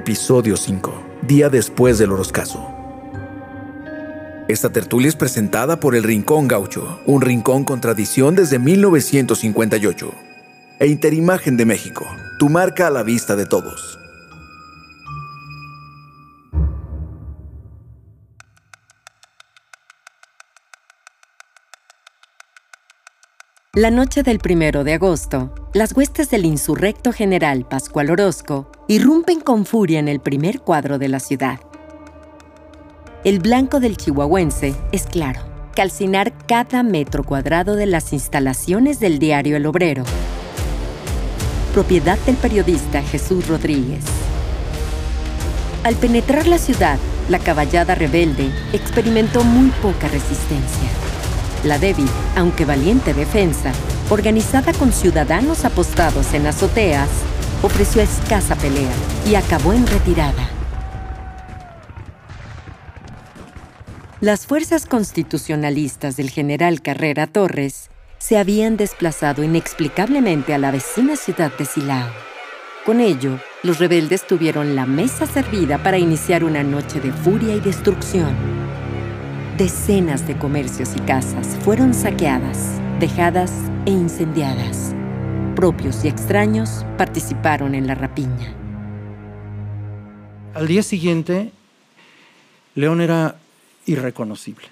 Episodio 0.00 0.56
5. 0.56 0.94
Día 1.20 1.50
después 1.50 1.98
del 1.98 2.12
Oroscaso. 2.12 2.66
Esta 4.48 4.72
tertulia 4.72 5.10
es 5.10 5.14
presentada 5.14 5.78
por 5.78 5.94
el 5.94 6.04
Rincón 6.04 6.48
Gaucho, 6.48 7.00
un 7.04 7.20
rincón 7.20 7.64
con 7.64 7.82
tradición 7.82 8.34
desde 8.34 8.58
1958. 8.58 10.10
E 10.78 10.86
Interimagen 10.86 11.58
de 11.58 11.66
México, 11.66 12.06
tu 12.38 12.48
marca 12.48 12.86
a 12.86 12.90
la 12.90 13.02
vista 13.02 13.36
de 13.36 13.44
todos. 13.44 13.99
La 23.80 23.90
noche 23.90 24.22
del 24.22 24.40
primero 24.40 24.84
de 24.84 24.92
agosto, 24.92 25.54
las 25.72 25.96
huestes 25.96 26.28
del 26.28 26.44
insurrecto 26.44 27.14
general 27.14 27.64
Pascual 27.64 28.10
Orozco 28.10 28.70
irrumpen 28.88 29.40
con 29.40 29.64
furia 29.64 29.98
en 29.98 30.06
el 30.06 30.20
primer 30.20 30.60
cuadro 30.60 30.98
de 30.98 31.08
la 31.08 31.18
ciudad. 31.18 31.60
El 33.24 33.38
blanco 33.38 33.80
del 33.80 33.96
chihuahuense 33.96 34.74
es 34.92 35.04
claro, 35.06 35.40
calcinar 35.74 36.34
cada 36.46 36.82
metro 36.82 37.24
cuadrado 37.24 37.74
de 37.74 37.86
las 37.86 38.12
instalaciones 38.12 39.00
del 39.00 39.18
diario 39.18 39.56
El 39.56 39.64
Obrero, 39.64 40.04
propiedad 41.72 42.18
del 42.26 42.36
periodista 42.36 43.00
Jesús 43.00 43.48
Rodríguez. 43.48 44.04
Al 45.84 45.96
penetrar 45.96 46.46
la 46.46 46.58
ciudad, 46.58 46.98
la 47.30 47.38
caballada 47.38 47.94
rebelde 47.94 48.50
experimentó 48.74 49.42
muy 49.42 49.70
poca 49.80 50.06
resistencia. 50.08 51.09
La 51.64 51.78
débil, 51.78 52.08
aunque 52.36 52.64
valiente 52.64 53.12
defensa, 53.12 53.72
organizada 54.08 54.72
con 54.72 54.92
ciudadanos 54.92 55.64
apostados 55.64 56.32
en 56.32 56.46
azoteas, 56.46 57.08
ofreció 57.62 58.00
escasa 58.00 58.56
pelea 58.56 58.92
y 59.26 59.34
acabó 59.34 59.74
en 59.74 59.86
retirada. 59.86 60.48
Las 64.20 64.46
fuerzas 64.46 64.86
constitucionalistas 64.86 66.16
del 66.16 66.30
general 66.30 66.82
Carrera 66.82 67.26
Torres 67.26 67.90
se 68.18 68.38
habían 68.38 68.76
desplazado 68.76 69.42
inexplicablemente 69.42 70.54
a 70.54 70.58
la 70.58 70.70
vecina 70.70 71.16
ciudad 71.16 71.52
de 71.58 71.64
Silao. 71.64 72.10
Con 72.84 73.00
ello, 73.00 73.38
los 73.62 73.78
rebeldes 73.78 74.26
tuvieron 74.26 74.74
la 74.74 74.86
mesa 74.86 75.26
servida 75.26 75.82
para 75.82 75.98
iniciar 75.98 76.44
una 76.44 76.62
noche 76.62 77.00
de 77.00 77.12
furia 77.12 77.54
y 77.54 77.60
destrucción. 77.60 78.59
Decenas 79.60 80.26
de 80.26 80.38
comercios 80.38 80.96
y 80.96 81.00
casas 81.00 81.46
fueron 81.62 81.92
saqueadas, 81.92 82.80
dejadas 82.98 83.52
e 83.84 83.90
incendiadas. 83.90 84.94
Propios 85.54 86.02
y 86.02 86.08
extraños 86.08 86.86
participaron 86.96 87.74
en 87.74 87.86
la 87.86 87.94
rapiña. 87.94 88.56
Al 90.54 90.66
día 90.66 90.82
siguiente, 90.82 91.52
León 92.74 93.02
era 93.02 93.38
irreconocible. 93.84 94.64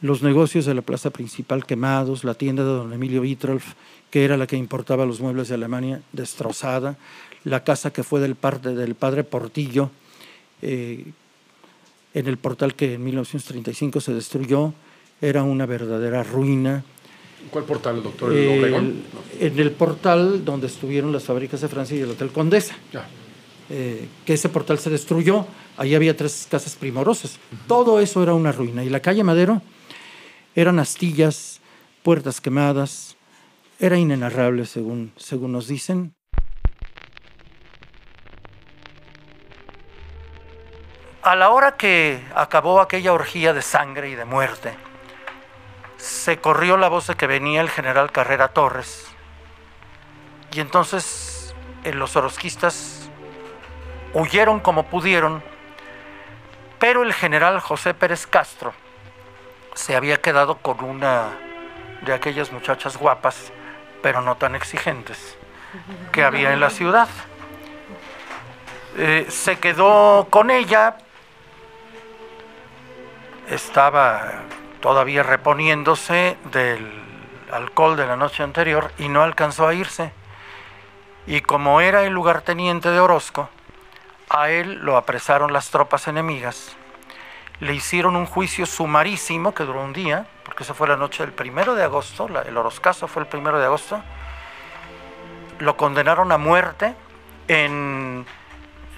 Los 0.00 0.22
negocios 0.22 0.64
de 0.64 0.72
la 0.72 0.80
plaza 0.80 1.10
principal 1.10 1.66
quemados, 1.66 2.24
la 2.24 2.32
tienda 2.32 2.62
de 2.62 2.70
don 2.70 2.94
Emilio 2.94 3.20
Vitrolf, 3.20 3.74
que 4.10 4.24
era 4.24 4.38
la 4.38 4.46
que 4.46 4.56
importaba 4.56 5.04
los 5.04 5.20
muebles 5.20 5.48
de 5.48 5.56
Alemania, 5.56 6.00
destrozada, 6.14 6.96
la 7.44 7.64
casa 7.64 7.92
que 7.92 8.02
fue 8.02 8.18
del, 8.20 8.34
padre 8.34 9.24
Portillo, 9.24 9.90
eh, 10.62 11.04
en 12.14 12.26
el 12.26 12.36
portal 12.36 12.74
que 12.74 12.94
en 12.94 13.04
1935 13.04 14.00
se 14.00 14.14
destruyó, 14.14 14.74
era 15.20 15.42
una 15.42 15.66
verdadera 15.66 16.22
ruina. 16.22 16.84
¿Cuál 17.50 17.64
portal, 17.64 18.02
doctor? 18.02 18.32
¿El 18.32 19.02
En 19.40 19.58
el 19.58 19.70
portal 19.72 20.44
donde 20.44 20.66
estuvieron 20.66 21.12
las 21.12 21.24
fábricas 21.24 21.60
de 21.60 21.68
Francia 21.68 21.96
y 21.96 22.00
el 22.00 22.10
Hotel 22.10 22.30
Condesa. 22.30 22.76
Eh, 23.70 24.06
que 24.26 24.34
ese 24.34 24.48
portal 24.48 24.78
se 24.78 24.90
destruyó, 24.90 25.46
ahí 25.76 25.94
había 25.94 26.16
tres 26.16 26.46
casas 26.50 26.76
primorosas. 26.76 27.38
Todo 27.66 28.00
eso 28.00 28.22
era 28.22 28.34
una 28.34 28.52
ruina. 28.52 28.84
Y 28.84 28.90
la 28.90 29.00
calle 29.00 29.24
Madero 29.24 29.62
eran 30.54 30.78
astillas, 30.78 31.60
puertas 32.02 32.40
quemadas, 32.40 33.16
era 33.78 33.98
inenarrable 33.98 34.66
según, 34.66 35.12
según 35.16 35.52
nos 35.52 35.68
dicen. 35.68 36.14
A 41.22 41.36
la 41.36 41.50
hora 41.50 41.76
que 41.76 42.20
acabó 42.34 42.80
aquella 42.80 43.12
orgía 43.12 43.52
de 43.52 43.62
sangre 43.62 44.08
y 44.08 44.16
de 44.16 44.24
muerte, 44.24 44.74
se 45.96 46.38
corrió 46.38 46.76
la 46.76 46.88
voz 46.88 47.06
de 47.06 47.14
que 47.14 47.28
venía 47.28 47.60
el 47.60 47.70
general 47.70 48.10
Carrera 48.10 48.48
Torres. 48.48 49.06
Y 50.52 50.58
entonces 50.58 51.54
eh, 51.84 51.92
los 51.92 52.16
orosquistas 52.16 53.08
huyeron 54.14 54.58
como 54.58 54.86
pudieron, 54.86 55.44
pero 56.80 57.04
el 57.04 57.14
general 57.14 57.60
José 57.60 57.94
Pérez 57.94 58.26
Castro 58.26 58.74
se 59.74 59.94
había 59.94 60.20
quedado 60.20 60.58
con 60.58 60.82
una 60.82 61.28
de 62.00 62.14
aquellas 62.14 62.50
muchachas 62.50 62.96
guapas, 62.96 63.52
pero 64.02 64.22
no 64.22 64.36
tan 64.36 64.56
exigentes, 64.56 65.38
que 66.10 66.24
había 66.24 66.52
en 66.52 66.58
la 66.58 66.70
ciudad. 66.70 67.08
Eh, 68.98 69.26
se 69.30 69.58
quedó 69.58 70.26
con 70.28 70.50
ella, 70.50 70.96
estaba 73.54 74.42
todavía 74.80 75.22
reponiéndose 75.22 76.36
del 76.50 77.02
alcohol 77.52 77.96
de 77.96 78.06
la 78.06 78.16
noche 78.16 78.42
anterior 78.42 78.90
y 78.98 79.08
no 79.08 79.22
alcanzó 79.22 79.68
a 79.68 79.74
irse. 79.74 80.12
Y 81.26 81.40
como 81.42 81.80
era 81.80 82.02
el 82.04 82.12
lugarteniente 82.12 82.90
de 82.90 82.98
Orozco, 82.98 83.48
a 84.28 84.50
él 84.50 84.80
lo 84.82 84.96
apresaron 84.96 85.52
las 85.52 85.70
tropas 85.70 86.08
enemigas, 86.08 86.74
le 87.60 87.74
hicieron 87.74 88.16
un 88.16 88.26
juicio 88.26 88.66
sumarísimo 88.66 89.54
que 89.54 89.64
duró 89.64 89.82
un 89.82 89.92
día, 89.92 90.26
porque 90.44 90.64
eso 90.64 90.74
fue 90.74 90.88
la 90.88 90.96
noche 90.96 91.22
del 91.22 91.32
primero 91.32 91.74
de 91.74 91.84
agosto, 91.84 92.28
el 92.44 92.56
Orozcaso 92.56 93.06
fue 93.06 93.22
el 93.22 93.28
primero 93.28 93.58
de 93.58 93.66
agosto, 93.66 94.02
lo 95.58 95.76
condenaron 95.76 96.32
a 96.32 96.38
muerte 96.38 96.94
en 97.46 98.26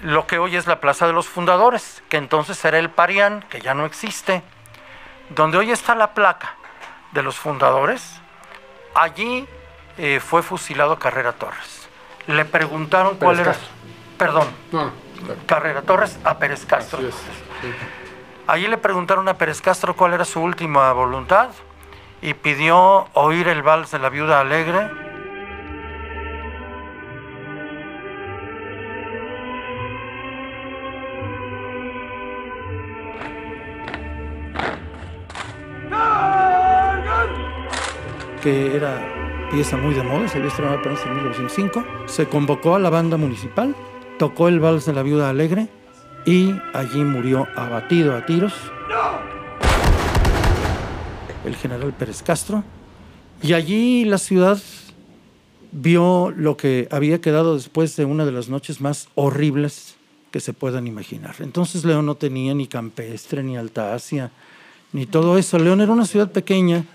lo 0.05 0.27
que 0.27 0.37
hoy 0.37 0.55
es 0.55 0.67
la 0.67 0.79
Plaza 0.79 1.07
de 1.07 1.13
los 1.13 1.27
Fundadores, 1.27 2.03
que 2.09 2.17
entonces 2.17 2.63
era 2.63 2.77
el 2.77 2.91
Parián, 2.91 3.43
que 3.49 3.59
ya 3.59 3.73
no 3.73 3.85
existe, 3.85 4.43
donde 5.29 5.57
hoy 5.57 5.71
está 5.71 5.95
la 5.95 6.13
placa 6.13 6.55
de 7.11 7.23
los 7.23 7.37
fundadores, 7.37 8.21
allí 8.93 9.47
eh, 9.97 10.19
fue 10.23 10.43
fusilado 10.43 10.99
Carrera 10.99 11.33
Torres. 11.33 11.89
Le 12.27 12.45
preguntaron 12.45 13.17
cuál 13.17 13.39
era... 13.39 13.55
Perdón. 14.19 14.47
Carrera 15.47 15.81
Torres 15.81 16.19
a 16.23 16.37
Pérez 16.37 16.65
Castro. 16.67 16.99
Allí 18.45 18.67
le 18.67 18.77
preguntaron 18.77 19.27
a 19.27 19.33
Pérez 19.33 19.59
Castro 19.59 19.95
cuál 19.95 20.13
era 20.13 20.23
su 20.23 20.39
última 20.39 20.93
voluntad 20.93 21.49
y 22.21 22.35
pidió 22.35 23.07
oír 23.13 23.47
el 23.47 23.63
vals 23.63 23.89
de 23.89 23.97
la 23.97 24.09
viuda 24.09 24.39
alegre 24.39 25.04
que 38.45 38.75
era 38.75 39.49
pieza 39.49 39.75
muy 39.75 39.95
de 39.95 40.03
moda, 40.03 40.27
se 40.27 40.37
había 40.37 40.49
estrenado 40.49 40.77
apenas 40.77 41.03
en 41.03 41.15
1905. 41.15 41.83
Se 42.05 42.27
convocó 42.27 42.75
a 42.75 42.79
la 42.79 42.91
banda 42.91 43.17
municipal, 43.17 43.75
tocó 44.19 44.49
el 44.49 44.59
vals 44.59 44.85
de 44.85 44.93
la 44.93 45.01
viuda 45.01 45.31
alegre 45.31 45.67
y 46.27 46.53
allí 46.75 47.03
murió 47.03 47.47
abatido 47.55 48.15
a 48.15 48.23
tiros 48.27 48.53
el 51.43 51.55
general 51.55 51.91
Pérez 51.93 52.21
Castro. 52.21 52.63
Y 53.41 53.53
allí 53.53 54.05
la 54.05 54.19
ciudad 54.19 54.61
vio 55.71 56.29
lo 56.29 56.55
que 56.55 56.87
había 56.91 57.21
quedado 57.21 57.55
después 57.55 57.95
de 57.95 58.05
una 58.05 58.25
de 58.25 58.31
las 58.31 58.47
noches 58.47 58.79
más 58.79 59.07
horribles 59.15 59.95
que 60.29 60.39
se 60.39 60.53
puedan 60.53 60.85
imaginar. 60.85 61.33
Entonces 61.39 61.83
León 61.83 62.05
no 62.05 62.13
tenía 62.13 62.53
ni 62.53 62.67
campestre, 62.67 63.41
ni 63.41 63.57
altacia, 63.57 64.29
ni 64.93 65.07
todo 65.07 65.39
eso. 65.39 65.57
León 65.57 65.81
era 65.81 65.91
una 65.91 66.05
ciudad 66.05 66.31
pequeña 66.31 66.85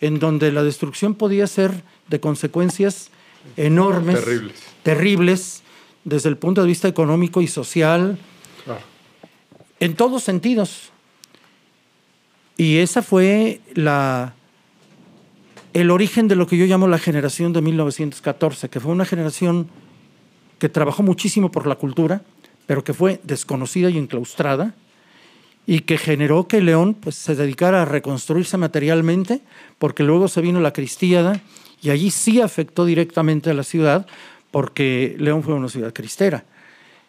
en 0.00 0.18
donde 0.18 0.52
la 0.52 0.62
destrucción 0.62 1.14
podía 1.14 1.46
ser 1.46 1.82
de 2.08 2.20
consecuencias 2.20 3.10
enormes, 3.56 4.16
terribles, 4.16 4.62
terribles 4.82 5.62
desde 6.04 6.28
el 6.28 6.36
punto 6.36 6.62
de 6.62 6.68
vista 6.68 6.88
económico 6.88 7.42
y 7.42 7.46
social, 7.46 8.18
en 9.78 9.94
todos 9.94 10.22
sentidos. 10.22 10.90
Y 12.56 12.78
esa 12.78 13.02
fue 13.02 13.60
la, 13.74 14.34
el 15.72 15.90
origen 15.90 16.28
de 16.28 16.36
lo 16.36 16.46
que 16.46 16.56
yo 16.56 16.66
llamo 16.66 16.86
la 16.88 16.98
generación 16.98 17.52
de 17.52 17.62
1914, 17.62 18.68
que 18.68 18.80
fue 18.80 18.92
una 18.92 19.04
generación 19.04 19.68
que 20.58 20.68
trabajó 20.68 21.02
muchísimo 21.02 21.50
por 21.50 21.66
la 21.66 21.76
cultura, 21.76 22.22
pero 22.66 22.84
que 22.84 22.92
fue 22.92 23.20
desconocida 23.24 23.88
y 23.90 23.98
enclaustrada, 23.98 24.74
y 25.66 25.80
que 25.80 25.98
generó 25.98 26.48
que 26.48 26.60
León 26.60 26.94
pues, 26.94 27.16
se 27.16 27.34
dedicara 27.34 27.82
a 27.82 27.84
reconstruirse 27.84 28.56
materialmente, 28.56 29.40
porque 29.78 30.02
luego 30.02 30.28
se 30.28 30.40
vino 30.40 30.60
la 30.60 30.72
cristiada 30.72 31.40
y 31.82 31.90
allí 31.90 32.10
sí 32.10 32.40
afectó 32.40 32.84
directamente 32.84 33.50
a 33.50 33.54
la 33.54 33.62
ciudad, 33.62 34.06
porque 34.50 35.16
León 35.18 35.42
fue 35.42 35.54
una 35.54 35.68
ciudad 35.68 35.92
cristera. 35.92 36.44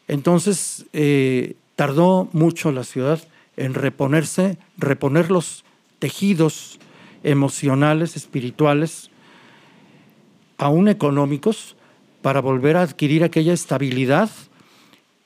Entonces, 0.07 0.85
eh, 0.93 1.55
tardó 1.75 2.29
mucho 2.33 2.71
la 2.71 2.83
ciudad 2.83 3.21
en 3.57 3.73
reponerse, 3.73 4.57
reponer 4.77 5.31
los 5.31 5.63
tejidos 5.99 6.79
emocionales, 7.23 8.15
espirituales, 8.15 9.09
aún 10.57 10.87
económicos, 10.87 11.75
para 12.21 12.39
volver 12.39 12.77
a 12.77 12.83
adquirir 12.83 13.23
aquella 13.23 13.53
estabilidad 13.53 14.29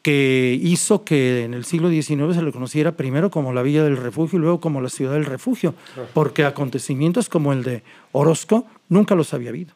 que 0.06 0.60
hizo 0.62 1.04
que 1.04 1.46
en 1.46 1.56
el 1.56 1.66
siglo 1.66 1.90
XIX 1.90 2.36
se 2.36 2.44
le 2.44 2.52
conociera 2.52 2.92
primero 2.92 3.32
como 3.32 3.54
la 3.54 3.64
Villa 3.64 3.84
del 3.84 3.98
Refugio 3.98 4.38
y 4.38 4.42
luego 4.44 4.60
como 4.60 4.80
la 4.80 4.90
Ciudad 4.90 5.14
del 5.14 5.26
Refugio, 5.26 5.74
porque 6.14 6.46
acontecimientos 6.46 7.28
como 7.28 7.54
el 7.54 7.64
de 7.64 7.82
Orozco 8.12 8.68
nunca 8.88 9.16
los 9.16 9.34
había 9.34 9.50
habido. 9.50 9.74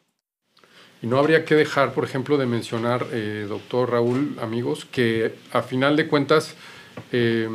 Y 1.01 1.07
no 1.07 1.17
habría 1.17 1.45
que 1.45 1.55
dejar, 1.55 1.95
por 1.95 2.03
ejemplo, 2.03 2.37
de 2.37 2.45
mencionar, 2.45 3.07
eh, 3.11 3.47
doctor 3.49 3.89
Raúl, 3.89 4.37
amigos, 4.39 4.85
que 4.85 5.33
a 5.51 5.63
final 5.63 5.95
de 5.95 6.05
cuentas, 6.05 6.53
eh, 7.11 7.49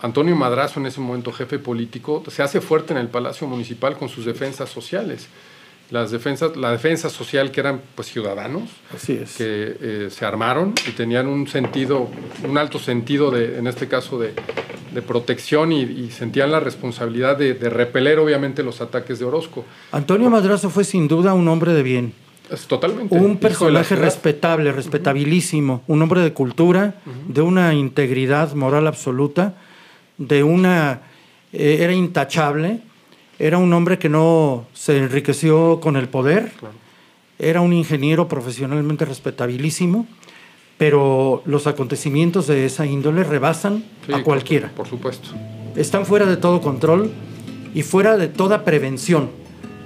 Antonio 0.00 0.34
Madrazo, 0.34 0.80
en 0.80 0.86
ese 0.86 1.02
momento 1.02 1.30
jefe 1.30 1.58
político, 1.58 2.22
se 2.28 2.42
hace 2.42 2.62
fuerte 2.62 2.94
en 2.94 3.00
el 3.00 3.08
Palacio 3.08 3.46
Municipal 3.46 3.98
con 3.98 4.08
sus 4.08 4.24
defensas 4.24 4.70
sociales. 4.70 5.28
Las 5.90 6.10
defensas, 6.10 6.56
la 6.56 6.72
defensa 6.72 7.08
social 7.08 7.50
que 7.50 7.60
eran 7.60 7.80
pues 7.94 8.08
ciudadanos, 8.08 8.68
que 9.06 9.26
eh, 9.38 10.08
se 10.10 10.24
armaron 10.26 10.74
y 10.86 10.92
tenían 10.92 11.26
un 11.26 11.48
sentido, 11.48 12.08
un 12.46 12.58
alto 12.58 12.78
sentido 12.78 13.30
de, 13.30 13.58
en 13.58 13.66
este 13.66 13.88
caso 13.88 14.18
de, 14.18 14.34
protección 15.06 15.70
y, 15.70 16.10
sentían 16.10 16.50
la 16.50 16.58
responsabilidad 16.58 17.38
de, 17.38 17.54
de 17.54 17.70
repeler 17.70 18.18
obviamente 18.18 18.64
los 18.64 18.80
ataques 18.80 19.20
de 19.20 19.24
Orozco. 19.24 19.64
Antonio 19.92 20.28
Madrazo 20.28 20.70
fue 20.70 20.82
sin 20.82 21.06
duda 21.06 21.34
un 21.34 21.46
hombre 21.46 21.72
de 21.72 21.84
bien. 21.84 22.12
Totalmente. 22.66 23.14
Un 23.14 23.36
personaje 23.36 23.94
respetable, 23.94 24.72
respetabilísimo, 24.72 25.82
un 25.86 26.02
hombre 26.02 26.22
de 26.22 26.32
cultura, 26.32 26.94
de 27.26 27.42
una 27.42 27.74
integridad 27.74 28.54
moral 28.54 28.86
absoluta, 28.86 29.54
de 30.16 30.42
una... 30.42 31.02
Eh, 31.52 31.78
era 31.80 31.92
intachable, 31.92 32.82
era 33.38 33.58
un 33.58 33.72
hombre 33.72 33.98
que 33.98 34.08
no 34.08 34.66
se 34.74 34.98
enriqueció 34.98 35.80
con 35.80 35.96
el 35.96 36.08
poder, 36.08 36.52
era 37.38 37.60
un 37.60 37.72
ingeniero 37.72 38.28
profesionalmente 38.28 39.04
respetabilísimo, 39.04 40.06
pero 40.76 41.42
los 41.44 41.66
acontecimientos 41.66 42.46
de 42.46 42.66
esa 42.66 42.86
índole 42.86 43.24
rebasan 43.24 43.84
a 44.12 44.22
cualquiera. 44.22 44.70
por 44.74 44.88
supuesto. 44.88 45.30
Están 45.76 46.06
fuera 46.06 46.26
de 46.26 46.36
todo 46.36 46.60
control 46.60 47.10
y 47.74 47.82
fuera 47.82 48.16
de 48.16 48.28
toda 48.28 48.64
prevención, 48.64 49.30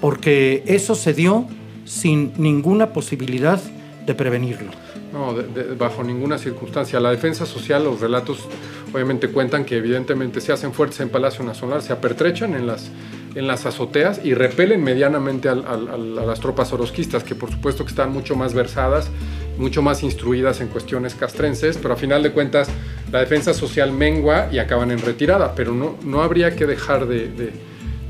porque 0.01 0.63
eso 0.67 0.95
se 0.95 1.13
dio 1.13 1.47
sin 1.85 2.33
ninguna 2.39 2.93
posibilidad 2.93 3.61
de 4.07 4.15
prevenirlo. 4.15 4.71
No, 5.13 5.35
bajo 5.79 6.03
ninguna 6.03 6.39
circunstancia. 6.39 6.99
La 7.01 7.11
defensa 7.11 7.45
social, 7.45 7.85
los 7.85 8.01
relatos 8.01 8.49
obviamente 8.93 9.29
cuentan 9.29 9.65
que 9.65 9.77
evidentemente 9.77 10.41
se 10.41 10.53
hacen 10.53 10.73
fuertes 10.73 11.01
en 11.01 11.11
Palacio 11.11 11.45
Nacional, 11.45 11.83
se 11.83 11.93
apertrechan 11.93 12.55
en 12.55 12.67
las, 12.67 12.91
en 13.35 13.47
las 13.47 13.67
azoteas 13.67 14.21
y 14.23 14.35
repelen 14.35 14.83
medianamente 14.83 15.49
a 15.49 15.55
las 15.55 16.41
tropas 16.41 16.73
orosquistas, 16.73 17.25
que 17.25 17.35
por 17.35 17.51
supuesto 17.51 17.85
que 17.85 17.91
están 17.91 18.13
mucho 18.13 18.37
más 18.37 18.55
versadas, 18.55 19.11
mucho 19.59 19.83
más 19.83 20.03
instruidas 20.03 20.61
en 20.61 20.69
cuestiones 20.69 21.15
castrenses, 21.15 21.79
pero 21.79 21.95
a 21.95 21.97
final 21.97 22.23
de 22.23 22.33
cuentas 22.33 22.69
la 23.11 23.21
defensa 23.21 23.55
social 23.55 23.93
mengua 23.93 24.49
y 24.51 24.59
acaban 24.59 24.91
en 24.91 25.01
retirada, 25.01 25.55
pero 25.55 25.73
no, 25.73 25.97
no 26.05 26.23
habría 26.23 26.57
que 26.57 26.67
dejar 26.67 27.07
de 27.07 27.53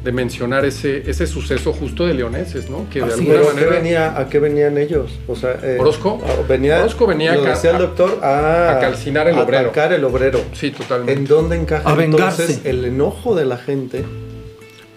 de 0.05 0.11
mencionar 0.11 0.65
ese, 0.65 1.09
ese 1.09 1.27
suceso 1.27 1.73
justo 1.73 2.07
de 2.07 2.15
leoneses, 2.15 2.69
¿no? 2.69 2.89
Que 2.91 3.01
de 3.01 3.13
alguna 3.13 3.43
manera... 3.43 3.71
venía, 3.71 4.19
¿A 4.19 4.29
qué 4.29 4.41
venían 4.41 4.77
ellos? 4.77 5.19
O 5.29 5.37
sea, 5.37 5.59
eh, 5.63 5.77
¿Orozco? 5.79 6.21
Venía, 6.49 6.81
Orozco 6.81 7.07
venía 7.07 7.35
lo 7.37 7.45
decía 7.45 7.71
el 7.71 7.79
doctor, 7.79 8.19
a, 8.23 8.73
a 8.73 8.81
calcinar 8.81 9.29
el 9.29 9.39
obrero. 9.39 9.73
A 9.75 9.85
el 9.87 10.05
obrero. 10.05 10.41
Sí, 10.55 10.73
totalmente. 10.73 11.13
¿En 11.13 11.27
dónde 11.27 11.57
encaja 11.57 12.03
entonces 12.03 12.63
el 12.65 12.85
enojo 12.85 13.35
de 13.37 13.45
la 13.45 13.59
gente 13.59 14.05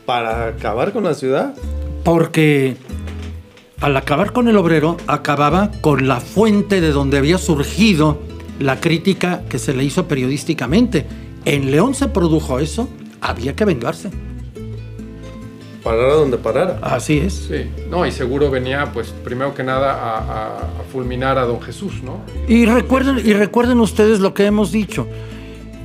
para 0.05 0.47
acabar 0.47 0.93
con 0.93 1.03
la 1.03 1.13
ciudad? 1.13 1.55
Porque 2.03 2.77
al 3.81 3.97
acabar 3.97 4.33
con 4.33 4.47
el 4.47 4.57
obrero, 4.57 4.97
acababa 5.07 5.71
con 5.81 6.07
la 6.07 6.19
fuente 6.19 6.81
de 6.81 6.91
donde 6.91 7.17
había 7.17 7.37
surgido 7.37 8.19
la 8.59 8.79
crítica 8.79 9.41
que 9.49 9.59
se 9.59 9.73
le 9.73 9.83
hizo 9.83 10.07
periodísticamente. 10.07 11.05
En 11.45 11.71
León 11.71 11.93
se 11.93 12.07
produjo 12.07 12.59
eso, 12.59 12.87
había 13.21 13.55
que 13.55 13.65
vengarse 13.65 14.11
parara 15.85 16.15
donde 16.15 16.37
parara. 16.37 16.79
Así 16.81 17.19
es. 17.19 17.45
Sí, 17.47 17.69
no, 17.91 18.07
y 18.07 18.11
seguro 18.11 18.49
venía, 18.49 18.91
pues, 18.91 19.13
primero 19.23 19.53
que 19.53 19.63
nada, 19.63 19.93
a, 19.93 20.83
fulminar 20.91 21.37
a 21.37 21.45
don 21.45 21.61
Jesús, 21.61 22.01
¿no? 22.01 22.21
Y 22.47 22.65
recuerden, 22.65 23.21
y 23.23 23.33
recuerden 23.33 23.79
ustedes 23.79 24.19
lo 24.19 24.33
que 24.33 24.45
hemos 24.45 24.71
dicho. 24.71 25.07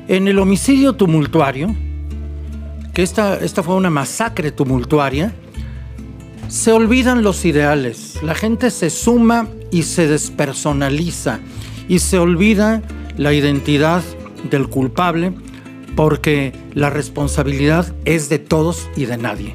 En 0.09 0.27
el 0.27 0.39
homicidio 0.39 0.95
tumultuario, 0.95 1.75
que 2.95 3.03
esta, 3.03 3.39
esta 3.39 3.63
fue 3.63 3.75
una 3.75 3.91
masacre 3.91 4.51
tumultuaria, 4.53 5.33
se 6.49 6.73
olvidan 6.73 7.23
los 7.23 7.45
ideales. 7.45 8.21
La 8.23 8.35
gente 8.35 8.71
se 8.71 8.91
suma 8.91 9.49
y 9.71 9.85
se 9.85 10.09
despersonaliza 10.09 11.41
y 11.89 12.01
se 12.01 12.19
olvida 12.19 12.83
la 13.17 13.33
identidad 13.33 14.03
del 14.51 14.69
culpable 14.69 15.33
porque 15.97 16.53
la 16.75 16.91
responsabilidad 16.91 17.95
es 18.05 18.29
de 18.29 18.39
todos 18.39 18.89
y 18.97 19.05
de 19.07 19.17
nadie. 19.17 19.55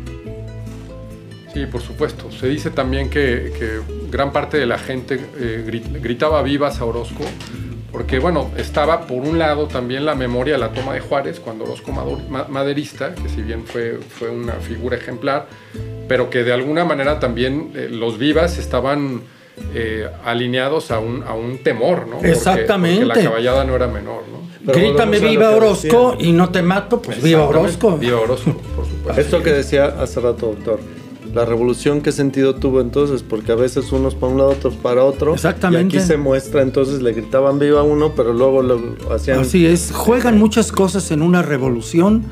Sí, 1.53 1.65
por 1.65 1.81
supuesto. 1.81 2.29
Se 2.31 2.47
dice 2.47 2.69
también 2.69 3.09
que, 3.09 3.81
gran 4.11 4.31
parte 4.31 4.57
de 4.57 4.65
la 4.65 4.77
gente 4.77 5.19
eh, 5.37 5.81
gritaba 6.01 6.41
vivas 6.43 6.79
a 6.81 6.85
Orozco, 6.85 7.23
porque 7.95 8.19
bueno, 8.19 8.51
estaba 8.57 9.07
por 9.07 9.21
un 9.21 9.39
lado 9.39 9.67
también 9.67 10.03
la 10.03 10.15
memoria 10.15 10.55
de 10.55 10.59
la 10.59 10.73
toma 10.73 10.93
de 10.95 10.99
Juárez, 10.99 11.39
cuando 11.39 11.63
Orozco 11.63 11.93
maderista, 12.49 13.15
que 13.15 13.29
si 13.29 13.41
bien 13.41 13.63
fue, 13.63 13.99
fue 14.09 14.29
una 14.29 14.55
figura 14.55 14.97
ejemplar, 14.97 15.47
pero 16.05 16.29
que 16.29 16.43
de 16.43 16.51
alguna 16.51 16.83
manera 16.83 17.21
también 17.21 17.71
eh, 17.73 17.87
los 17.89 18.17
vivas 18.17 18.57
estaban 18.57 19.21
eh, 19.73 20.09
alineados 20.25 20.91
a 20.91 20.99
un, 20.99 21.23
a 21.23 21.35
un 21.35 21.59
temor, 21.59 22.05
¿no? 22.05 22.19
Exactamente. 22.21 23.05
Porque, 23.05 23.21
la 23.21 23.29
caballada 23.29 23.63
no 23.63 23.77
era 23.77 23.87
menor, 23.87 24.23
¿no? 24.29 24.73
Grítame 24.73 25.19
viva 25.19 25.51
Orozco 25.51 26.17
y 26.19 26.33
no 26.33 26.49
te 26.49 26.61
mato, 26.61 27.01
pues 27.01 27.23
viva 27.23 27.45
Orozco. 27.45 27.97
Viva 27.97 28.19
Orozco, 28.19 28.57
por 28.75 28.85
supuesto. 28.85 29.21
Esto 29.21 29.41
que 29.41 29.53
decía 29.53 29.85
hace 29.85 30.19
rato, 30.19 30.47
doctor 30.47 30.81
la 31.35 31.43
revolución 31.43 31.99
qué 31.99 32.13
sentido 32.13 32.55
tuvo 32.55 32.79
entonces, 32.79 33.21
porque 33.21 33.51
a 33.51 33.55
veces 33.55 33.91
unos 33.91 34.15
para 34.15 34.31
un 34.31 34.37
lado, 34.37 34.51
otros 34.51 34.75
para 34.75 35.03
otro. 35.03 35.33
Exactamente. 35.33 35.97
Y 35.97 35.99
aquí 35.99 36.07
se 36.07 36.15
muestra, 36.15 36.61
entonces 36.61 37.01
le 37.01 37.11
gritaban 37.11 37.59
viva 37.59 37.83
uno, 37.83 38.13
pero 38.15 38.31
luego 38.31 38.61
lo 38.63 38.95
hacían. 39.13 39.39
Así 39.39 39.65
es, 39.65 39.91
juegan 39.93 40.39
muchas 40.39 40.71
cosas 40.71 41.11
en 41.11 41.21
una 41.21 41.41
revolución, 41.41 42.23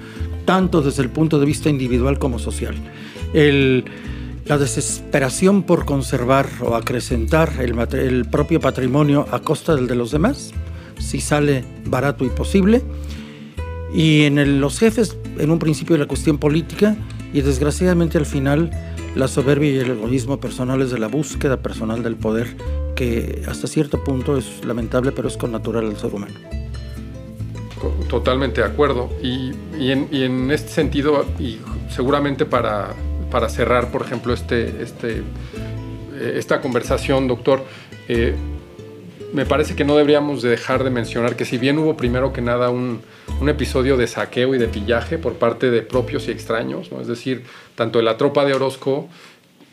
tanto 0.46 0.82
desde 0.82 1.04
el 1.04 1.10
punto 1.10 1.38
de 1.38 1.46
vista 1.46 1.70
individual 1.70 2.18
como 2.18 2.40
social. 2.40 2.76
El, 3.34 3.84
la 4.46 4.58
desesperación 4.58 5.64
por 5.64 5.84
conservar 5.84 6.48
o 6.62 6.76
acrecentar 6.76 7.52
el, 7.60 7.78
el 8.00 8.24
propio 8.24 8.62
patrimonio 8.62 9.28
a 9.32 9.40
costa 9.40 9.76
del 9.76 9.88
de 9.88 9.96
los 9.96 10.12
demás, 10.12 10.52
si 10.98 11.20
sale 11.20 11.66
barato 11.86 12.24
y 12.24 12.30
posible. 12.30 12.82
Y 13.94 14.22
en 14.24 14.62
los 14.62 14.80
jefes, 14.80 15.18
en 15.38 15.52
un 15.52 15.60
principio, 15.60 15.98
la 15.98 16.08
cuestión 16.08 16.38
política, 16.38 16.96
y 17.34 17.42
desgraciadamente 17.42 18.18
al 18.18 18.26
final 18.26 18.72
la 19.16 19.28
soberbia 19.28 19.72
y 19.72 19.78
el 19.78 19.92
egoísmo 19.92 20.40
personales 20.40 20.92
de 20.92 21.00
la 21.00 21.08
búsqueda 21.08 21.58
personal 21.58 22.04
del 22.04 22.16
poder, 22.16 22.56
que 22.96 23.44
hasta 23.48 23.68
cierto 23.68 24.04
punto 24.04 24.38
es 24.38 24.66
lamentable, 24.66 25.12
pero 25.12 25.28
es 25.28 25.38
con 25.38 25.52
natural 25.52 25.86
al 25.86 25.98
ser 25.98 26.14
humano. 26.14 26.34
Totalmente 28.10 28.62
de 28.62 28.68
acuerdo. 28.68 29.10
Y, 29.22 29.52
en, 29.80 30.52
este 30.52 30.70
sentido, 30.70 31.26
y 31.38 31.60
seguramente 31.90 32.46
para, 32.46 32.94
para 33.30 33.50
cerrar, 33.50 33.92
por 33.92 34.04
ejemplo, 34.04 34.34
este, 34.34 34.82
este, 34.82 35.18
eh, 36.14 36.34
esta 36.36 36.62
conversación, 36.62 37.28
doctor, 37.28 37.64
eh, 38.08 38.36
me 39.34 39.46
parece 39.46 39.76
que 39.76 39.84
no 39.84 39.96
deberíamos 39.96 40.42
de 40.44 40.52
dejar 40.52 40.84
de 40.84 40.92
mencionar 40.92 41.36
que 41.36 41.44
si 41.44 41.58
bien 41.58 41.80
hubo 41.80 41.98
primero 41.98 42.32
que 42.32 42.42
nada 42.42 42.70
un, 42.70 43.02
un 43.42 43.50
episodio 43.50 43.98
de 43.98 44.06
saqueo 44.06 44.54
y 44.54 44.60
de 44.60 44.68
pillaje 44.68 45.18
por 45.18 45.34
parte 45.34 45.72
de 45.72 45.82
propios 45.82 46.28
y 46.28 46.32
extraños, 46.32 46.92
¿no? 46.92 47.02
es 47.02 47.08
decir, 47.08 47.44
tanto 47.76 47.98
de 47.98 48.06
la 48.06 48.16
tropa 48.18 48.46
de 48.46 48.54
Orozco 48.54 49.10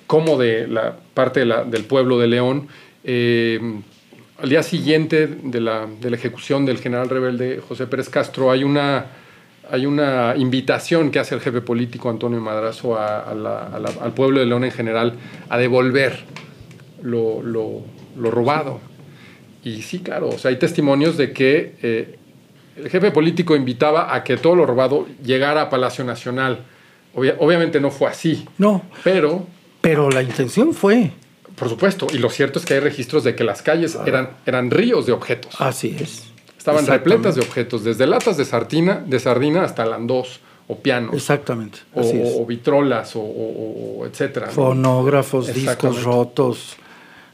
como 0.07 0.38
de 0.38 0.67
la 0.67 0.97
parte 1.14 1.45
del 1.45 1.85
pueblo 1.85 2.19
de 2.19 2.26
León. 2.26 2.69
Eh, 3.05 3.61
al 4.38 4.49
día 4.49 4.62
siguiente 4.62 5.26
de 5.26 5.61
la, 5.61 5.87
de 6.00 6.11
la, 6.11 6.17
ejecución 6.17 6.64
del 6.64 6.79
general 6.79 7.11
rebelde 7.11 7.61
José 7.61 7.87
Pérez 7.87 8.09
Castro 8.09 8.50
hay 8.50 8.64
una, 8.64 9.07
hay 9.71 9.85
una 9.85 10.35
invitación 10.37 11.11
que 11.11 11.19
hace 11.19 11.35
el 11.35 11.43
jefe 11.43 11.61
político 11.61 12.09
Antonio 12.09 12.40
Madrazo 12.40 12.99
al 12.99 14.12
pueblo 14.17 14.40
de 14.40 14.47
León 14.47 14.64
en 14.64 14.73
general 14.73 15.12
a 15.50 15.59
devolver 15.59 16.21
lo, 17.02 17.43
lo, 17.43 17.83
lo 18.17 18.31
robado. 18.31 18.90
Y 19.62 19.83
sí, 19.83 19.99
claro, 20.00 20.29
o 20.31 20.38
sea, 20.38 20.50
hay 20.50 20.59
testimonios 20.59 21.17
de 21.17 21.33
que 21.33 21.75
eh, 21.83 22.19
el 22.76 22.88
jefe 22.88 23.11
político 23.11 23.55
invitaba 23.57 24.14
a 24.14 24.25
que 24.25 24.37
todo 24.37 24.55
lo 24.55 24.64
robado 24.67 25.07
llegara 25.23 25.62
a 25.62 25.71
Palacio 25.71 26.05
Nacional. 26.05 26.64
obviamente 27.14 27.81
no 27.81 27.90
fue 27.90 28.09
así. 28.09 28.47
No. 28.59 28.83
Pero. 29.05 29.47
Pero 29.81 30.11
la 30.11 30.23
intención 30.23 30.73
fue. 30.75 31.11
Por 31.57 31.69
supuesto. 31.69 32.07
Y 32.12 32.19
lo 32.19 32.31
cierto 32.31 32.59
es 32.59 32.64
que 32.64 32.75
hay 32.75 32.81
registros 32.81 33.23
de 33.25 33.35
que 33.35 33.45
las 33.45 33.61
calles 33.62 33.99
eran, 34.07 34.31
eran 34.47 34.71
ríos 34.71 35.05
de 35.07 35.12
objetos. 35.12 35.55
Así 35.61 35.95
es. 36.00 36.25
Estaban 36.57 36.87
repletas 36.87 37.35
de 37.35 37.40
objetos, 37.43 37.85
desde 37.85 38.07
latas 38.07 38.37
de 38.37 38.45
sardina, 38.45 39.02
de 39.07 39.19
sardina 39.19 39.64
hasta 39.64 39.85
landós 39.87 40.40
o 40.69 40.76
pianos. 40.79 41.14
Exactamente. 41.14 41.81
O, 41.95 42.02
o 42.43 42.47
vitrolas 42.47 43.17
o, 43.17 43.21
o- 43.21 44.00
o 44.00 44.07
etcétera. 44.07 44.47
Fonógrafos, 44.49 45.52
discos 45.52 46.02
rotos 46.02 46.76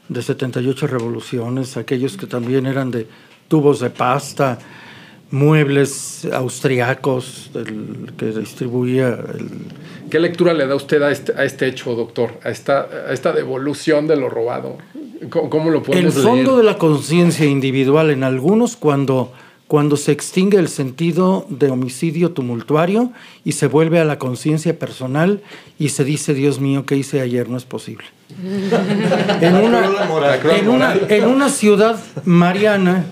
de 0.09 0.21
78 0.21 0.87
revoluciones, 0.87 1.77
aquellos 1.77 2.17
que 2.17 2.27
también 2.27 2.65
eran 2.65 2.91
de 2.91 3.07
tubos 3.47 3.79
de 3.79 3.89
pasta, 3.89 4.59
muebles 5.31 6.25
austriacos 6.31 7.51
que 8.17 8.25
distribuía 8.27 9.09
el, 9.09 9.49
¿Qué 10.09 10.19
lectura 10.19 10.53
le 10.53 10.67
da 10.67 10.75
usted 10.75 11.01
a 11.01 11.11
este, 11.11 11.33
a 11.33 11.43
este 11.43 11.67
hecho, 11.67 11.93
doctor? 11.95 12.39
A 12.43 12.49
esta, 12.49 12.87
a 13.09 13.13
esta 13.13 13.33
devolución 13.33 14.07
de 14.07 14.15
lo 14.15 14.29
robado. 14.29 14.77
¿Cómo, 15.29 15.49
cómo 15.49 15.69
lo 15.69 15.79
el 15.79 15.83
podemos 15.83 16.13
fondo 16.15 16.51
leer? 16.51 16.57
de 16.57 16.63
la 16.63 16.77
conciencia 16.77 17.45
individual 17.45 18.09
en 18.11 18.23
algunos 18.23 18.77
cuando, 18.77 19.33
cuando 19.67 19.97
se 19.97 20.11
extingue 20.13 20.57
el 20.57 20.69
sentido 20.69 21.45
de 21.49 21.69
homicidio 21.69 22.31
tumultuario 22.31 23.11
y 23.43 23.51
se 23.51 23.67
vuelve 23.67 23.99
a 23.99 24.05
la 24.05 24.17
conciencia 24.17 24.79
personal 24.79 25.41
y 25.77 25.89
se 25.89 26.03
dice, 26.05 26.33
Dios 26.33 26.59
mío, 26.59 26.85
¿qué 26.85 26.95
hice 26.95 27.19
ayer? 27.21 27.49
No 27.49 27.57
es 27.57 27.65
posible. 27.65 28.05
en, 29.41 29.55
una, 29.55 30.93
en, 31.09 31.09
en 31.09 31.49
ciudad 31.49 31.99
mariana, 32.25 33.05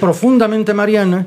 profundamente 0.00 0.74
mariana, 0.74 1.26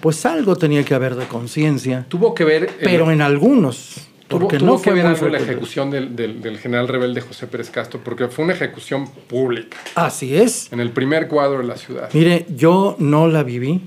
pues 0.00 0.26
algo 0.26 0.56
tenía 0.56 0.84
que 0.84 0.94
haber 0.94 1.14
de 1.14 1.26
conciencia, 1.26 2.06
Tuvo 2.08 2.34
que 2.34 2.44
ver... 2.44 2.64
el- 2.64 2.70
pero 2.82 3.10
en 3.10 3.20
algunos, 3.22 4.08
porque 4.38 4.58
tuvo 4.58 4.72
no 4.72 4.76
que 4.78 4.84
fue 4.90 4.94
ver 4.94 5.04
muy 5.04 5.14
algo 5.14 5.28
la 5.28 5.38
ejecución 5.38 5.90
del, 5.90 6.14
del- 6.16 6.40
del 6.42 6.58
general 6.58 6.88
rebelde 6.88 7.20
José 7.20 7.46
Pérez 7.46 7.70
Castro, 7.70 8.00
porque 8.02 8.28
fue 8.28 8.44
una 8.44 8.54
ejecución 8.54 9.08
pública, 9.08 9.76
Así 9.94 10.34
es. 10.36 10.72
en 10.72 10.80
el 10.80 10.90
primer 10.90 11.28
cuadro 11.28 11.58
de 11.58 11.64
la 11.64 11.76
ciudad. 11.76 12.10
Mire, 12.12 12.46
yo 12.48 12.96
no 12.98 13.26
la 13.28 13.42
viví, 13.42 13.80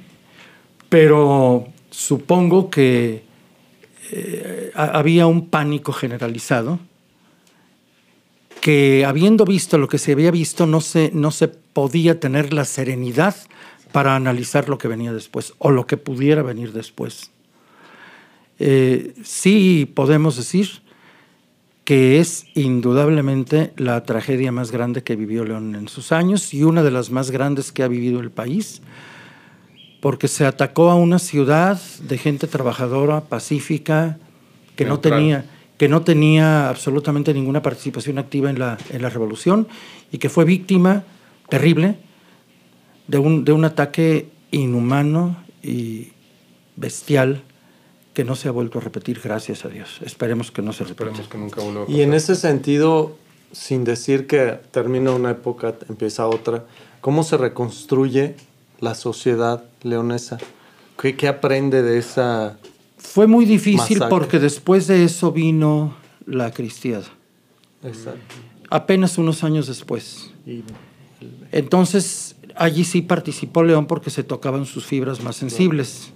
pero 0.90 1.68
supongo 1.90 2.70
que 2.70 3.24
eh, 4.12 4.72
ha- 4.76 4.98
había 5.00 5.28
un 5.28 5.50
pánico 5.50 5.92
generalizado 5.94 6.80
que 8.62 9.06
habiendo 9.06 9.46
visto 9.46 9.78
lo 9.78 9.88
que 9.88 9.98
se 9.98 10.12
había 10.14 10.32
visto 10.32 10.66
no 10.66 10.82
se, 10.82 11.12
no 11.14 11.32
se 11.32 11.48
podía 11.48 12.20
tener 12.20 12.54
la 12.54 12.66
serenidad 12.66 13.36
para 13.92 14.16
analizar 14.16 14.70
lo 14.70 14.78
que 14.78 14.88
venía 14.88 15.14
después 15.14 15.54
o 15.60 15.70
lo 15.72 15.86
que 15.88 15.98
pudiera 15.98 16.42
venir 16.42 16.74
después. 16.74 17.32
Eh, 18.60 19.14
sí 19.24 19.92
podemos 19.94 20.38
decir 20.38 20.70
que 21.84 22.20
es 22.20 22.48
indudablemente 22.56 23.74
la 23.78 24.04
tragedia 24.04 24.52
más 24.52 24.72
grande 24.72 25.04
que 25.04 25.16
vivió 25.16 25.46
León 25.46 25.76
en 25.76 25.88
sus 25.88 26.12
años 26.12 26.54
y 26.54 26.64
una 26.64 26.82
de 26.82 26.92
las 26.92 27.12
más 27.12 27.32
grandes 27.32 27.72
que 27.72 27.84
ha 27.84 27.88
vivido 27.88 28.20
el 28.20 28.32
país, 28.32 28.82
porque 30.02 30.28
se 30.28 30.46
atacó 30.46 30.90
a 30.90 30.96
una 30.96 31.20
ciudad 31.20 31.80
de 32.02 32.18
gente 32.18 32.48
trabajadora, 32.48 33.22
pacífica, 33.22 34.18
que 34.76 34.86
no 34.86 35.00
tenía 35.00 35.46
que 35.78 35.90
no 35.90 36.04
tenía 36.04 36.70
absolutamente 36.70 37.34
ninguna 37.34 37.62
participación 37.62 38.18
activa 38.18 38.50
en 38.50 38.60
la, 38.60 38.78
en 38.92 39.02
la 39.02 39.10
revolución 39.10 39.68
y 40.12 40.20
que 40.20 40.30
fue 40.30 40.46
víctima 40.46 41.04
terrible 41.50 41.98
de 43.08 43.18
un, 43.18 43.44
de 43.44 43.52
un 43.52 43.66
ataque 43.66 44.30
inhumano 44.52 45.38
y 45.62 46.10
bestial 46.78 47.44
que 48.16 48.24
no 48.24 48.36
se 48.36 48.48
ha 48.48 48.52
vuelto 48.52 48.80
a 48.80 48.82
repetir, 48.82 49.20
gracias 49.22 49.66
a 49.66 49.68
Dios. 49.70 50.00
Esperemos 50.02 50.50
que 50.50 50.62
no 50.62 50.72
se 50.72 50.86
repita. 50.86 51.12
Esperemos 51.12 51.28
que 51.28 51.38
nunca 51.38 51.62
vuelva 51.62 51.84
a 51.84 51.92
Y 51.92 52.02
en 52.02 52.14
ese 52.14 52.36
sentido, 52.36 53.18
sin 53.52 53.84
decir 53.84 54.26
que 54.26 54.58
termina 54.72 55.12
una 55.12 55.32
época, 55.32 55.76
empieza 55.90 56.26
otra, 56.26 56.66
¿cómo 57.02 57.24
se 57.24 57.36
reconstruye 57.38 58.38
la 58.80 58.96
sociedad 58.96 59.66
leonesa? 59.84 60.38
¿Qué, 61.00 61.18
qué 61.18 61.28
aprende 61.28 61.84
de 61.84 61.98
esa... 62.00 62.58
Fue 62.98 63.28
muy 63.28 63.46
difícil 63.46 64.00
Masacre. 64.00 64.10
porque 64.10 64.40
después 64.40 64.88
de 64.88 65.04
eso 65.04 65.34
vino 65.34 65.96
la 66.26 66.52
cristiada, 66.52 67.06
Exacto. 67.84 68.34
apenas 68.70 69.18
unos 69.18 69.44
años 69.44 69.68
después. 69.68 70.32
Entonces, 71.52 72.36
allí 72.56 72.84
sí 72.86 73.02
participó 73.02 73.62
León 73.62 73.86
porque 73.88 74.10
se 74.10 74.24
tocaban 74.24 74.66
sus 74.66 74.86
fibras 74.86 75.22
más 75.22 75.36
sensibles. 75.36 76.14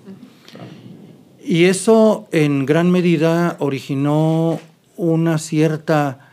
Y 1.49 1.65
eso 1.65 2.27
en 2.31 2.67
gran 2.67 2.91
medida 2.91 3.55
originó 3.57 4.59
una 4.97 5.39
cierta 5.39 6.29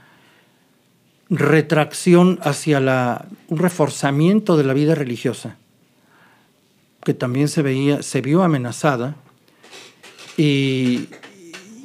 retracción 1.31 2.39
hacia 2.43 2.81
la, 2.81 3.25
un 3.49 3.57
reforzamiento 3.57 4.59
de 4.59 4.65
la 4.65 4.75
vida 4.75 4.95
religiosa, 4.95 5.57
que 7.03 7.15
también 7.15 7.49
se, 7.49 7.63
veía, 7.63 8.03
se 8.03 8.21
vio 8.21 8.43
amenazada, 8.43 9.17
y, 10.37 11.09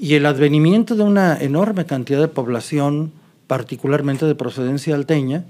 y 0.02 0.16
el 0.16 0.26
advenimiento 0.26 0.96
de 0.96 1.04
una 1.04 1.38
enorme 1.40 1.86
cantidad 1.86 2.20
de 2.20 2.28
población, 2.28 3.14
particularmente 3.48 4.26
de 4.26 4.36
procedencia 4.36 4.94
alteña, 4.94 5.46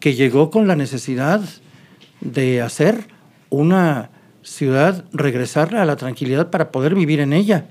que 0.00 0.14
llegó 0.14 0.50
con 0.50 0.66
la 0.66 0.74
necesidad 0.74 1.42
de 2.20 2.60
hacer 2.60 3.06
una 3.50 4.10
ciudad, 4.42 5.04
regresarla 5.12 5.82
a 5.82 5.84
la 5.84 5.96
tranquilidad 5.96 6.50
para 6.50 6.70
poder 6.70 6.94
vivir 6.94 7.20
en 7.20 7.32
ella. 7.32 7.66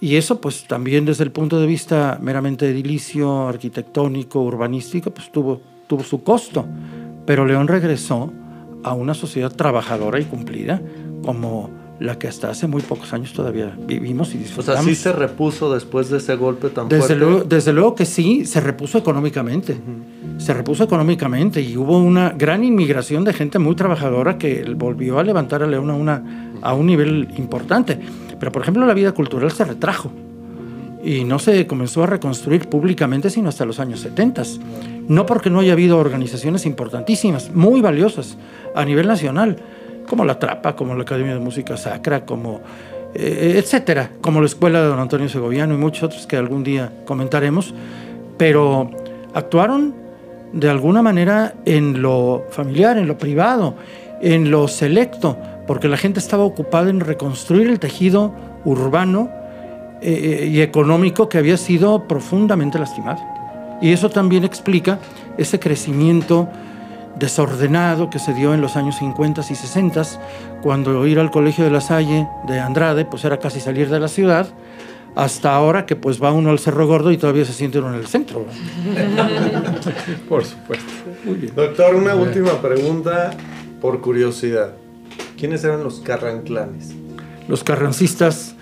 Y 0.00 0.16
eso, 0.16 0.40
pues 0.40 0.66
también 0.68 1.04
desde 1.04 1.24
el 1.24 1.32
punto 1.32 1.60
de 1.60 1.66
vista 1.66 2.18
meramente 2.22 2.68
edilicio, 2.68 3.48
arquitectónico, 3.48 4.40
urbanístico, 4.40 5.10
pues 5.10 5.32
tuvo, 5.32 5.60
tuvo 5.88 6.04
su 6.04 6.22
costo. 6.22 6.64
Pero 7.26 7.44
León 7.44 7.66
regresó 7.66 8.32
a 8.84 8.94
una 8.94 9.14
sociedad 9.14 9.52
trabajadora 9.52 10.20
y 10.20 10.24
cumplida, 10.24 10.80
como 11.24 11.70
la 12.00 12.16
que 12.18 12.28
hasta 12.28 12.50
hace 12.50 12.66
muy 12.68 12.80
pocos 12.82 13.12
años 13.12 13.32
todavía 13.32 13.76
vivimos 13.86 14.32
y 14.34 14.36
O 14.36 14.40
disfrutamos. 14.40 14.84
sea, 14.84 14.94
sí 14.94 14.94
se 14.94 15.12
repuso 15.12 15.72
después 15.74 16.08
de 16.10 16.18
ese 16.18 16.36
golpe 16.36 16.68
tan 16.70 16.88
Desde 16.88 17.06
fuerte. 17.06 17.16
luego, 17.16 17.44
desde 17.44 17.72
luego 17.72 17.94
que 17.96 18.04
sí, 18.04 18.44
se 18.46 18.60
repuso 18.60 18.98
económicamente. 18.98 19.76
Se 20.38 20.54
repuso 20.54 20.84
económicamente 20.84 21.60
y 21.60 21.76
hubo 21.76 21.98
una 21.98 22.30
gran 22.30 22.62
inmigración 22.62 23.24
de 23.24 23.32
gente 23.32 23.58
muy 23.58 23.74
trabajadora 23.74 24.38
que 24.38 24.64
volvió 24.76 25.18
a 25.18 25.24
levantar 25.24 25.62
a 25.64 25.66
León 25.66 25.90
a, 25.90 25.94
una, 25.94 26.52
a 26.62 26.74
un 26.74 26.86
nivel 26.86 27.28
importante. 27.36 27.98
Pero, 28.38 28.52
por 28.52 28.62
ejemplo, 28.62 28.86
la 28.86 28.94
vida 28.94 29.10
cultural 29.12 29.50
se 29.50 29.64
retrajo 29.64 30.12
y 31.02 31.24
no 31.24 31.38
se 31.38 31.66
comenzó 31.66 32.02
a 32.02 32.06
reconstruir 32.06 32.68
públicamente 32.68 33.30
sino 33.30 33.48
hasta 33.48 33.64
los 33.64 33.80
años 33.80 34.00
70. 34.00 34.42
No 35.08 35.26
porque 35.26 35.50
no 35.50 35.60
haya 35.60 35.72
habido 35.72 35.98
organizaciones 35.98 36.66
importantísimas, 36.66 37.52
muy 37.54 37.80
valiosas 37.80 38.36
a 38.76 38.84
nivel 38.84 39.08
nacional, 39.08 39.56
como 40.08 40.24
la 40.24 40.38
Trapa, 40.38 40.74
como 40.74 40.94
la 40.94 41.02
Academia 41.02 41.34
de 41.34 41.40
Música 41.40 41.76
Sacra, 41.76 42.24
como 42.24 42.60
eh, 43.14 43.54
etcétera, 43.56 44.10
como 44.20 44.40
la 44.40 44.46
Escuela 44.46 44.80
de 44.82 44.88
Don 44.88 44.98
Antonio 44.98 45.28
Segoviano 45.28 45.74
y 45.74 45.78
muchos 45.78 46.04
otros 46.04 46.26
que 46.26 46.36
algún 46.36 46.64
día 46.64 46.92
comentaremos, 47.04 47.74
pero 48.36 48.90
actuaron 49.34 49.94
de 50.52 50.70
alguna 50.70 51.02
manera 51.02 51.54
en 51.64 52.02
lo 52.02 52.46
familiar, 52.50 52.98
en 52.98 53.06
lo 53.06 53.18
privado, 53.18 53.76
en 54.20 54.50
lo 54.50 54.68
selecto, 54.68 55.38
porque 55.66 55.88
la 55.88 55.96
gente 55.96 56.18
estaba 56.18 56.44
ocupada 56.44 56.90
en 56.90 57.00
reconstruir 57.00 57.68
el 57.68 57.78
tejido 57.78 58.34
urbano 58.64 59.30
eh, 60.00 60.48
y 60.50 60.60
económico 60.60 61.28
que 61.28 61.38
había 61.38 61.56
sido 61.56 62.06
profundamente 62.06 62.78
lastimado. 62.78 63.20
Y 63.80 63.92
eso 63.92 64.10
también 64.10 64.44
explica 64.44 64.98
ese 65.36 65.58
crecimiento 65.58 66.48
desordenado 67.18 68.10
que 68.10 68.18
se 68.18 68.34
dio 68.34 68.54
en 68.54 68.60
los 68.60 68.76
años 68.76 68.96
50 68.96 69.40
y 69.40 69.54
60, 69.54 70.02
cuando 70.62 71.06
ir 71.06 71.18
al 71.18 71.30
Colegio 71.30 71.64
de 71.64 71.70
la 71.70 71.80
Salle 71.80 72.28
de 72.46 72.60
Andrade 72.60 73.04
pues 73.04 73.24
era 73.24 73.38
casi 73.38 73.60
salir 73.60 73.90
de 73.90 74.00
la 74.00 74.08
ciudad, 74.08 74.48
hasta 75.14 75.54
ahora 75.54 75.86
que 75.86 75.96
pues 75.96 76.22
va 76.22 76.32
uno 76.32 76.50
al 76.50 76.58
Cerro 76.58 76.86
Gordo 76.86 77.10
y 77.10 77.18
todavía 77.18 77.44
se 77.44 77.52
siente 77.52 77.78
uno 77.78 77.88
en 77.88 77.96
el 77.96 78.06
centro. 78.06 78.44
Por 80.28 80.44
supuesto. 80.44 80.92
Doctor, 81.56 81.94
una 81.96 82.14
última 82.14 82.52
pregunta 82.62 83.30
por 83.80 84.00
curiosidad. 84.00 84.74
¿Quiénes 85.36 85.64
eran 85.64 85.82
los 85.82 86.00
carranclanes? 86.00 86.94
Los 87.48 87.64
carrancistas 87.64 88.54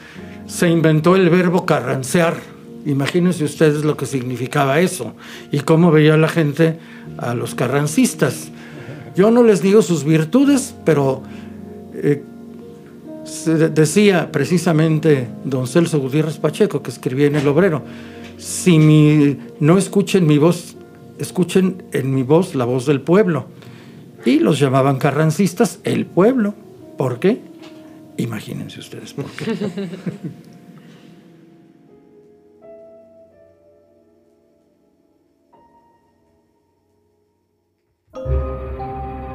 se 0.47 0.69
inventó 0.69 1.17
el 1.17 1.29
verbo 1.31 1.67
carrancear. 1.67 2.35
Imagínense 2.87 3.45
ustedes 3.45 3.85
lo 3.85 3.97
que 3.97 4.07
significaba 4.07 4.81
eso 4.81 5.15
y 5.53 5.61
cómo 5.61 5.91
veía 5.91 6.17
la 6.17 6.29
gente 6.29 6.79
a 7.19 7.35
los 7.35 7.55
carrancistas. 7.55 8.49
Yo 9.17 9.31
no 9.31 9.43
les 9.43 9.61
digo 9.61 9.83
sus 9.83 10.05
virtudes, 10.05 10.75
pero 10.85 11.23
eh, 11.95 12.23
decía 13.75 14.31
precisamente 14.31 15.27
don 15.45 15.67
Celso 15.67 15.99
Gutiérrez 15.99 16.37
Pacheco, 16.39 16.83
que 16.83 16.91
escribía 16.91 17.27
en 17.27 17.37
El 17.37 17.49
Obrero, 17.49 17.83
si 18.39 18.79
mi- 18.79 19.37
no 19.61 19.79
escuchen 19.79 20.27
mi 20.27 20.39
voz, 20.39 20.77
escuchen 21.19 21.83
en 21.93 22.15
mi 22.15 22.23
voz 22.23 22.55
la 22.55 22.65
voz 22.67 22.87
del 22.87 23.01
pueblo. 23.01 23.47
Y 24.25 24.39
los 24.41 24.59
llamaban 24.59 24.99
carrancistas 24.99 25.79
el 25.85 26.05
pueblo. 26.07 26.55
¿Por 26.99 27.19
qué? 27.21 27.41
Imagínense 28.17 28.81
ustedes 28.81 29.13
por 29.13 29.27
qué. 29.27 29.45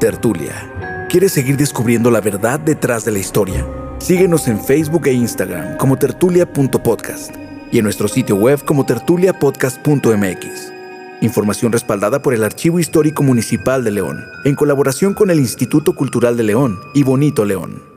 Tertulia. 0.01 1.07
¿Quieres 1.11 1.31
seguir 1.31 1.57
descubriendo 1.57 2.09
la 2.09 2.21
verdad 2.21 2.59
detrás 2.59 3.05
de 3.05 3.11
la 3.11 3.19
historia? 3.19 3.67
Síguenos 3.99 4.47
en 4.47 4.59
Facebook 4.59 5.05
e 5.05 5.13
Instagram 5.13 5.77
como 5.77 5.95
tertulia.podcast 5.95 7.35
y 7.71 7.77
en 7.77 7.83
nuestro 7.83 8.07
sitio 8.07 8.35
web 8.35 8.65
como 8.65 8.83
tertuliapodcast.mx. 8.83 10.73
Información 11.21 11.71
respaldada 11.71 12.19
por 12.19 12.33
el 12.33 12.43
Archivo 12.43 12.79
Histórico 12.79 13.21
Municipal 13.21 13.83
de 13.83 13.91
León, 13.91 14.25
en 14.43 14.55
colaboración 14.55 15.13
con 15.13 15.29
el 15.29 15.39
Instituto 15.39 15.93
Cultural 15.93 16.35
de 16.35 16.45
León 16.45 16.79
y 16.95 17.03
Bonito 17.03 17.45
León. 17.45 17.90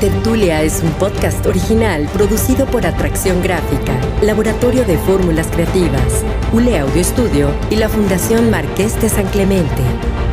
Tertulia 0.00 0.62
es 0.62 0.82
un 0.82 0.92
podcast 0.92 1.44
original 1.44 2.08
producido 2.14 2.64
por 2.64 2.86
Atracción 2.86 3.42
Gráfica, 3.42 3.92
Laboratorio 4.22 4.82
de 4.86 4.96
Fórmulas 4.96 5.46
Creativas, 5.48 6.24
ULE 6.54 6.78
Audio 6.78 7.02
Estudio 7.02 7.50
y 7.68 7.76
la 7.76 7.90
Fundación 7.90 8.48
Marqués 8.48 8.98
de 9.02 9.10
San 9.10 9.26
Clemente. 9.26 9.82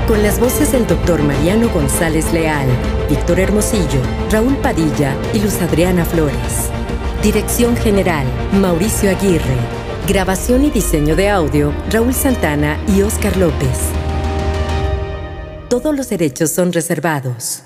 Con 0.08 0.24
las 0.24 0.40
voces 0.40 0.72
del 0.72 0.88
doctor 0.88 1.22
Mariano 1.22 1.68
González 1.68 2.32
Leal, 2.32 2.66
Víctor 3.10 3.42
Hermosillo, 3.42 4.00
Raúl 4.32 4.56
Padilla 4.56 5.14
y 5.34 5.42
Luz 5.42 5.62
Adriana 5.62 6.06
Flores. 6.06 6.70
Dirección 7.22 7.76
General, 7.76 8.26
Mauricio 8.54 9.10
Aguirre. 9.10 9.58
Grabación 10.08 10.64
y 10.64 10.70
diseño 10.70 11.18
de 11.18 11.28
audio, 11.28 11.74
Raúl 11.92 12.14
Santana 12.14 12.78
y 12.88 13.02
Óscar 13.02 13.36
López. 13.36 13.80
Todos 15.68 15.94
los 15.94 16.08
derechos 16.08 16.52
son 16.52 16.72
reservados. 16.72 17.64